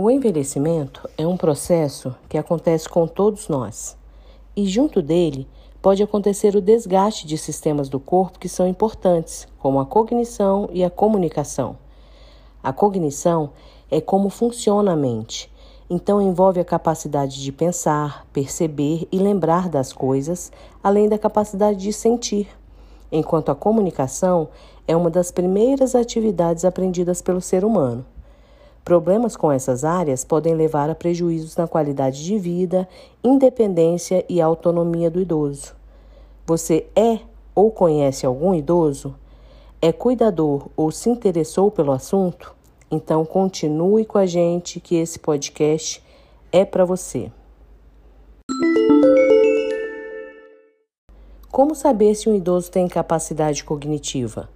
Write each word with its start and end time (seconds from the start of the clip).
O 0.00 0.08
envelhecimento 0.12 1.10
é 1.18 1.26
um 1.26 1.36
processo 1.36 2.14
que 2.28 2.38
acontece 2.38 2.88
com 2.88 3.04
todos 3.04 3.48
nós, 3.48 3.96
e 4.54 4.64
junto 4.64 5.02
dele 5.02 5.48
pode 5.82 6.00
acontecer 6.04 6.54
o 6.54 6.60
desgaste 6.60 7.26
de 7.26 7.36
sistemas 7.36 7.88
do 7.88 7.98
corpo 7.98 8.38
que 8.38 8.48
são 8.48 8.68
importantes, 8.68 9.48
como 9.58 9.80
a 9.80 9.84
cognição 9.84 10.70
e 10.72 10.84
a 10.84 10.88
comunicação. 10.88 11.76
A 12.62 12.72
cognição 12.72 13.50
é 13.90 14.00
como 14.00 14.30
funciona 14.30 14.92
a 14.92 14.96
mente, 14.96 15.52
então 15.90 16.22
envolve 16.22 16.60
a 16.60 16.64
capacidade 16.64 17.42
de 17.42 17.50
pensar, 17.50 18.24
perceber 18.32 19.08
e 19.10 19.18
lembrar 19.18 19.68
das 19.68 19.92
coisas, 19.92 20.52
além 20.80 21.08
da 21.08 21.18
capacidade 21.18 21.80
de 21.80 21.92
sentir, 21.92 22.46
enquanto 23.10 23.48
a 23.48 23.54
comunicação 23.56 24.48
é 24.86 24.94
uma 24.94 25.10
das 25.10 25.32
primeiras 25.32 25.96
atividades 25.96 26.64
aprendidas 26.64 27.20
pelo 27.20 27.40
ser 27.40 27.64
humano. 27.64 28.06
Problemas 28.88 29.36
com 29.36 29.52
essas 29.52 29.84
áreas 29.84 30.24
podem 30.24 30.54
levar 30.54 30.88
a 30.88 30.94
prejuízos 30.94 31.54
na 31.58 31.68
qualidade 31.68 32.24
de 32.24 32.38
vida, 32.38 32.88
independência 33.22 34.24
e 34.30 34.40
autonomia 34.40 35.10
do 35.10 35.20
idoso. 35.20 35.74
Você 36.46 36.86
é 36.96 37.18
ou 37.54 37.70
conhece 37.70 38.24
algum 38.24 38.54
idoso? 38.54 39.14
É 39.82 39.92
cuidador 39.92 40.70
ou 40.74 40.90
se 40.90 41.10
interessou 41.10 41.70
pelo 41.70 41.92
assunto? 41.92 42.56
Então 42.90 43.26
continue 43.26 44.06
com 44.06 44.16
a 44.16 44.24
gente 44.24 44.80
que 44.80 44.94
esse 44.94 45.18
podcast 45.18 46.02
é 46.50 46.64
para 46.64 46.86
você. 46.86 47.30
Como 51.52 51.74
saber 51.74 52.14
se 52.14 52.30
um 52.30 52.34
idoso 52.34 52.70
tem 52.70 52.86
incapacidade 52.86 53.62
cognitiva? 53.64 54.48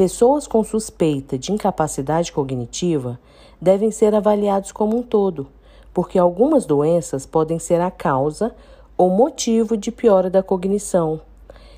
Pessoas 0.00 0.46
com 0.46 0.64
suspeita 0.64 1.36
de 1.36 1.52
incapacidade 1.52 2.32
cognitiva 2.32 3.20
devem 3.60 3.90
ser 3.90 4.14
avaliados 4.14 4.72
como 4.72 4.96
um 4.96 5.02
todo, 5.02 5.48
porque 5.92 6.18
algumas 6.18 6.64
doenças 6.64 7.26
podem 7.26 7.58
ser 7.58 7.82
a 7.82 7.90
causa 7.90 8.56
ou 8.96 9.10
motivo 9.10 9.76
de 9.76 9.92
piora 9.92 10.30
da 10.30 10.42
cognição. 10.42 11.20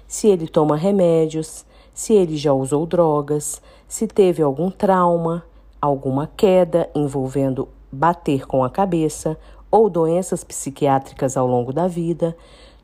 Se 0.07 0.29
ele 0.29 0.47
toma 0.47 0.77
remédios, 0.77 1.67
se 1.93 2.13
ele 2.13 2.37
já 2.37 2.53
usou 2.53 2.87
drogas, 2.87 3.61
se 3.89 4.07
teve 4.07 4.41
algum 4.41 4.71
trauma, 4.71 5.45
alguma 5.81 6.31
queda 6.37 6.89
envolvendo 6.95 7.69
bater 7.91 8.47
com 8.47 8.63
a 8.63 8.71
cabeça 8.71 9.37
ou 9.69 9.91
doenças 9.91 10.45
psiquiátricas 10.45 11.37
ao 11.37 11.49
longo 11.49 11.73
da 11.73 11.89
vida, 11.89 12.37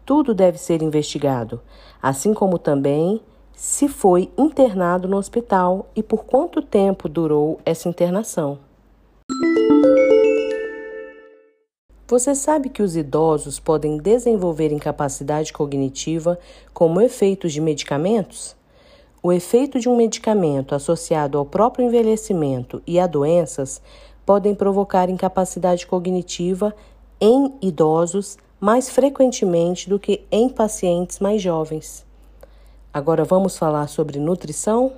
tudo 0.05 0.35
deve 0.35 0.59
ser 0.59 0.83
investigado, 0.83 1.61
assim 2.03 2.35
como 2.35 2.59
também 2.59 3.23
se 3.59 3.89
foi 3.89 4.31
internado 4.39 5.09
no 5.09 5.17
hospital 5.17 5.91
e 5.97 6.01
por 6.01 6.25
quanto 6.25 6.63
tempo 6.63 7.09
durou 7.09 7.59
essa 7.67 7.89
internação. 7.89 8.61
Você 12.07 12.37
sabe 12.37 12.69
que 12.69 12.85
os 12.85 12.97
idosos 12.97 13.59
podem 13.59 13.99
desenvolver 13.99 14.71
incapacidade 14.71 15.53
cognitiva 15.53 16.39
como 16.73 17.01
efeitos 17.01 17.53
de 17.53 17.61
medicamentos? 17.61 18.55
O 19.21 19.33
efeito 19.33 19.81
de 19.81 19.89
um 19.89 19.97
medicamento 19.97 20.73
associado 20.73 21.37
ao 21.37 21.45
próprio 21.45 21.85
envelhecimento 21.85 22.81
e 22.87 23.01
a 23.01 23.09
doenças 23.09 23.83
podem 24.25 24.55
provocar 24.55 25.11
incapacidade 25.11 25.85
cognitiva 25.85 26.73
em 27.21 27.53
idosos 27.61 28.39
mais 28.61 28.89
frequentemente 28.89 29.91
do 29.91 29.99
que 29.99 30.25
em 30.31 30.49
pacientes 30.49 31.19
mais 31.19 31.43
jovens. 31.43 32.07
Agora 32.99 33.23
vamos 33.23 33.57
falar 33.57 33.87
sobre 33.87 34.19
nutrição? 34.19 34.95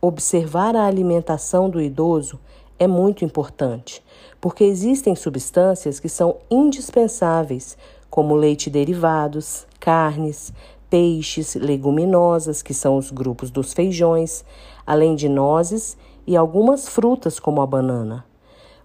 Observar 0.00 0.76
a 0.76 0.86
alimentação 0.86 1.68
do 1.68 1.80
idoso 1.80 2.38
é 2.78 2.86
muito 2.86 3.24
importante, 3.24 4.00
porque 4.40 4.62
existem 4.62 5.16
substâncias 5.16 5.98
que 5.98 6.08
são 6.08 6.36
indispensáveis, 6.48 7.76
como 8.08 8.36
leite 8.36 8.70
derivados, 8.70 9.66
carnes, 9.80 10.52
peixes, 10.88 11.56
leguminosas, 11.56 12.62
que 12.62 12.72
são 12.72 12.96
os 12.96 13.10
grupos 13.10 13.50
dos 13.50 13.72
feijões, 13.72 14.44
além 14.86 15.16
de 15.16 15.28
nozes 15.28 15.98
e 16.24 16.36
algumas 16.36 16.88
frutas, 16.88 17.40
como 17.40 17.60
a 17.60 17.66
banana. 17.66 18.24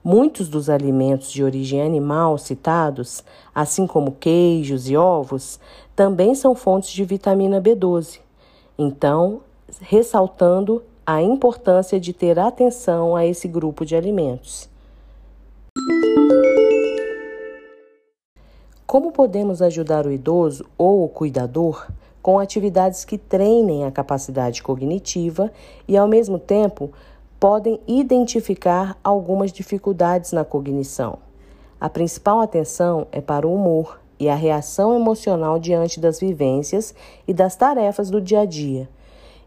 Muitos 0.03 0.47
dos 0.47 0.69
alimentos 0.69 1.29
de 1.31 1.43
origem 1.43 1.81
animal 1.81 2.37
citados, 2.37 3.23
assim 3.53 3.85
como 3.85 4.13
queijos 4.13 4.89
e 4.89 4.95
ovos, 4.95 5.59
também 5.95 6.33
são 6.33 6.55
fontes 6.55 6.91
de 6.91 7.03
vitamina 7.03 7.61
B12. 7.61 8.19
Então, 8.77 9.41
ressaltando 9.81 10.81
a 11.05 11.21
importância 11.21 11.99
de 11.99 12.13
ter 12.13 12.39
atenção 12.39 13.15
a 13.15 13.25
esse 13.25 13.47
grupo 13.47 13.85
de 13.85 13.95
alimentos. 13.95 14.69
Como 18.87 19.11
podemos 19.11 19.61
ajudar 19.61 20.05
o 20.05 20.11
idoso 20.11 20.65
ou 20.77 21.03
o 21.03 21.09
cuidador 21.09 21.87
com 22.21 22.39
atividades 22.39 23.05
que 23.05 23.17
treinem 23.17 23.85
a 23.85 23.91
capacidade 23.91 24.63
cognitiva 24.63 25.51
e, 25.87 25.97
ao 25.97 26.07
mesmo 26.07 26.39
tempo, 26.39 26.91
podem 27.39 27.79
identificar 27.87 28.97
algumas 29.01 29.51
dificuldades 29.51 30.33
na 30.33 30.43
cognição. 30.43 31.19
A 31.79 31.89
principal 31.89 32.41
atenção 32.41 33.07
é 33.11 33.21
para 33.21 33.47
o 33.47 33.55
humor 33.55 33.99
e 34.19 34.27
a 34.27 34.35
reação 34.35 34.93
emocional 34.93 35.57
diante 35.57 35.99
das 35.99 36.19
vivências 36.19 36.93
e 37.25 37.33
das 37.33 37.55
tarefas 37.55 38.09
do 38.09 38.19
dia 38.19 38.41
a 38.41 38.45
dia. 38.45 38.89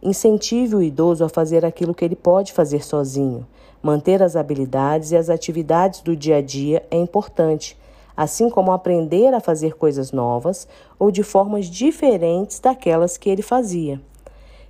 Incentive 0.02 0.75
o 0.75 0.82
idoso 0.82 1.22
a 1.22 1.28
fazer 1.28 1.66
aquilo 1.66 1.94
que 1.94 2.04
ele 2.04 2.16
pode 2.16 2.54
fazer 2.54 2.82
sozinho. 2.82 3.47
Manter 3.82 4.22
as 4.22 4.36
habilidades 4.36 5.10
e 5.12 5.16
as 5.16 5.28
atividades 5.28 6.00
do 6.00 6.16
dia 6.16 6.36
a 6.36 6.42
dia 6.42 6.86
é 6.91 6.97
importante, 6.97 7.78
assim 8.16 8.48
como 8.48 8.72
aprender 8.72 9.34
a 9.34 9.41
fazer 9.41 9.75
coisas 9.76 10.12
novas 10.12 10.66
ou 10.98 11.10
de 11.10 11.22
formas 11.22 11.66
diferentes 11.66 12.58
daquelas 12.58 13.19
que 13.19 13.28
ele 13.28 13.42
fazia. 13.42 14.00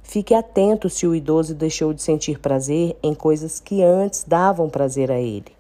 Fique 0.02 0.34
atento 0.34 0.90
se 0.90 1.06
o 1.06 1.14
idoso 1.14 1.54
deixou 1.54 1.92
de 1.94 2.02
sentir 2.02 2.38
prazer 2.38 2.96
em 3.02 3.14
coisas 3.14 3.58
que 3.58 3.82
antes 3.82 4.24
davam 4.24 4.68
prazer 4.68 5.10
a 5.10 5.18
ele. 5.18 5.52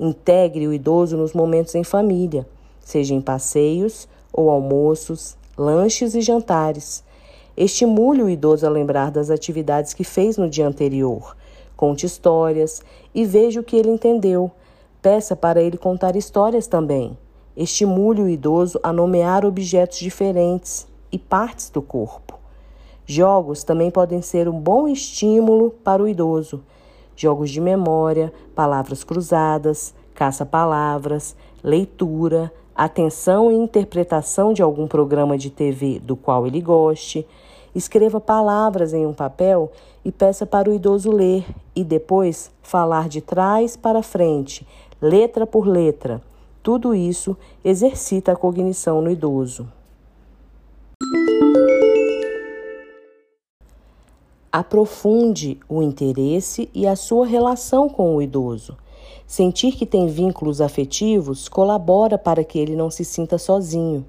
Integre 0.00 0.66
o 0.66 0.72
idoso 0.72 1.16
nos 1.16 1.32
momentos 1.32 1.74
em 1.74 1.84
família, 1.84 2.46
seja 2.80 3.14
em 3.14 3.20
passeios 3.20 4.08
ou 4.32 4.50
almoços, 4.50 5.36
lanches 5.56 6.14
e 6.14 6.20
jantares. 6.20 7.04
Estimule 7.56 8.22
o 8.22 8.28
idoso 8.28 8.66
a 8.66 8.70
lembrar 8.70 9.12
das 9.12 9.30
atividades 9.30 9.94
que 9.94 10.02
fez 10.02 10.36
no 10.36 10.50
dia 10.50 10.66
anterior. 10.66 11.36
Conte 11.76 12.06
histórias 12.06 12.82
e 13.14 13.24
veja 13.24 13.60
o 13.60 13.64
que 13.64 13.76
ele 13.76 13.90
entendeu. 13.90 14.50
Peça 15.00 15.36
para 15.36 15.62
ele 15.62 15.76
contar 15.76 16.16
histórias 16.16 16.66
também. 16.66 17.16
Estimule 17.56 18.22
o 18.22 18.28
idoso 18.28 18.80
a 18.82 18.92
nomear 18.92 19.44
objetos 19.44 19.98
diferentes 19.98 20.86
e 21.12 21.18
partes 21.18 21.70
do 21.70 21.80
corpo. 21.80 22.23
Jogos 23.06 23.62
também 23.62 23.90
podem 23.90 24.22
ser 24.22 24.48
um 24.48 24.58
bom 24.58 24.88
estímulo 24.88 25.70
para 25.70 26.02
o 26.02 26.08
idoso. 26.08 26.62
Jogos 27.14 27.50
de 27.50 27.60
memória, 27.60 28.32
palavras 28.54 29.04
cruzadas, 29.04 29.94
caça-palavras, 30.14 31.36
leitura, 31.62 32.50
atenção 32.74 33.52
e 33.52 33.54
interpretação 33.54 34.52
de 34.52 34.62
algum 34.62 34.86
programa 34.86 35.36
de 35.36 35.50
TV 35.50 36.00
do 36.00 36.16
qual 36.16 36.46
ele 36.46 36.60
goste. 36.62 37.26
Escreva 37.74 38.20
palavras 38.20 38.94
em 38.94 39.04
um 39.04 39.12
papel 39.12 39.70
e 40.04 40.10
peça 40.10 40.46
para 40.46 40.70
o 40.70 40.74
idoso 40.74 41.10
ler 41.10 41.44
e 41.76 41.84
depois 41.84 42.50
falar 42.62 43.08
de 43.08 43.20
trás 43.20 43.76
para 43.76 44.02
frente, 44.02 44.66
letra 45.00 45.46
por 45.46 45.66
letra. 45.66 46.22
Tudo 46.62 46.94
isso 46.94 47.36
exercita 47.62 48.32
a 48.32 48.36
cognição 48.36 49.02
no 49.02 49.10
idoso. 49.10 49.68
Aprofunde 54.56 55.58
o 55.68 55.82
interesse 55.82 56.70
e 56.72 56.86
a 56.86 56.94
sua 56.94 57.26
relação 57.26 57.88
com 57.88 58.14
o 58.14 58.22
idoso. 58.22 58.78
Sentir 59.26 59.72
que 59.72 59.84
tem 59.84 60.06
vínculos 60.06 60.60
afetivos 60.60 61.48
colabora 61.48 62.16
para 62.16 62.44
que 62.44 62.60
ele 62.60 62.76
não 62.76 62.88
se 62.88 63.04
sinta 63.04 63.36
sozinho. 63.36 64.06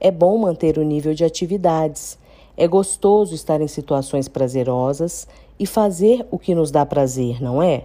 É 0.00 0.10
bom 0.10 0.38
manter 0.38 0.78
o 0.78 0.82
nível 0.82 1.12
de 1.12 1.26
atividades. 1.26 2.18
É 2.56 2.66
gostoso 2.66 3.34
estar 3.34 3.60
em 3.60 3.68
situações 3.68 4.28
prazerosas 4.28 5.28
e 5.58 5.66
fazer 5.66 6.26
o 6.30 6.38
que 6.38 6.54
nos 6.54 6.70
dá 6.70 6.86
prazer, 6.86 7.42
não 7.42 7.62
é? 7.62 7.84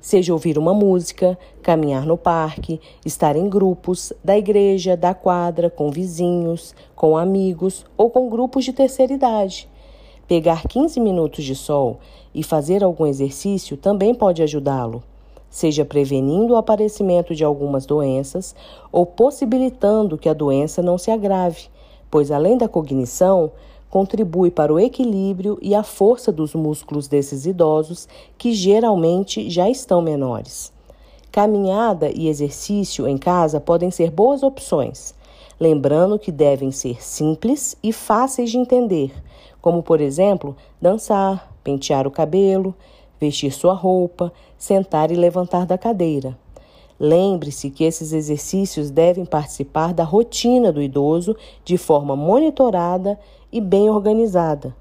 Seja 0.00 0.32
ouvir 0.32 0.56
uma 0.56 0.72
música, 0.72 1.36
caminhar 1.60 2.06
no 2.06 2.16
parque, 2.16 2.80
estar 3.04 3.34
em 3.34 3.48
grupos, 3.48 4.12
da 4.22 4.38
igreja, 4.38 4.96
da 4.96 5.12
quadra, 5.12 5.68
com 5.68 5.90
vizinhos, 5.90 6.72
com 6.94 7.16
amigos 7.16 7.84
ou 7.96 8.10
com 8.10 8.28
grupos 8.28 8.64
de 8.64 8.72
terceira 8.72 9.12
idade. 9.12 9.68
Pegar 10.28 10.66
15 10.66 10.98
minutos 10.98 11.44
de 11.44 11.54
sol 11.54 11.98
e 12.34 12.42
fazer 12.42 12.82
algum 12.82 13.06
exercício 13.06 13.76
também 13.76 14.12
pode 14.12 14.42
ajudá-lo, 14.42 15.00
seja 15.48 15.84
prevenindo 15.84 16.54
o 16.54 16.56
aparecimento 16.56 17.32
de 17.32 17.44
algumas 17.44 17.86
doenças 17.86 18.52
ou 18.90 19.06
possibilitando 19.06 20.18
que 20.18 20.28
a 20.28 20.34
doença 20.34 20.82
não 20.82 20.98
se 20.98 21.12
agrave, 21.12 21.68
pois 22.10 22.32
além 22.32 22.58
da 22.58 22.68
cognição, 22.68 23.52
contribui 23.88 24.50
para 24.50 24.74
o 24.74 24.80
equilíbrio 24.80 25.58
e 25.62 25.76
a 25.76 25.84
força 25.84 26.32
dos 26.32 26.54
músculos 26.54 27.06
desses 27.06 27.46
idosos, 27.46 28.08
que 28.36 28.52
geralmente 28.52 29.48
já 29.48 29.70
estão 29.70 30.02
menores. 30.02 30.72
Caminhada 31.30 32.10
e 32.10 32.26
exercício 32.26 33.06
em 33.06 33.16
casa 33.16 33.60
podem 33.60 33.92
ser 33.92 34.10
boas 34.10 34.42
opções, 34.42 35.14
lembrando 35.60 36.18
que 36.18 36.32
devem 36.32 36.72
ser 36.72 37.00
simples 37.00 37.76
e 37.80 37.92
fáceis 37.92 38.50
de 38.50 38.58
entender, 38.58 39.12
como, 39.66 39.82
por 39.82 40.00
exemplo, 40.00 40.56
dançar, 40.80 41.52
pentear 41.64 42.06
o 42.06 42.10
cabelo, 42.12 42.72
vestir 43.18 43.50
sua 43.50 43.74
roupa, 43.74 44.32
sentar 44.56 45.10
e 45.10 45.16
levantar 45.16 45.66
da 45.66 45.76
cadeira. 45.76 46.38
Lembre-se 47.00 47.68
que 47.70 47.82
esses 47.82 48.12
exercícios 48.12 48.92
devem 48.92 49.24
participar 49.24 49.92
da 49.92 50.04
rotina 50.04 50.70
do 50.70 50.80
idoso 50.80 51.34
de 51.64 51.76
forma 51.76 52.14
monitorada 52.14 53.18
e 53.50 53.60
bem 53.60 53.90
organizada. 53.90 54.72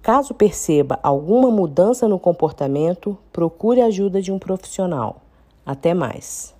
Caso 0.00 0.32
perceba 0.32 0.98
alguma 1.02 1.50
mudança 1.50 2.08
no 2.08 2.18
comportamento, 2.18 3.18
procure 3.30 3.82
a 3.82 3.88
ajuda 3.88 4.22
de 4.22 4.32
um 4.32 4.38
profissional. 4.38 5.16
Até 5.66 5.92
mais! 5.92 6.54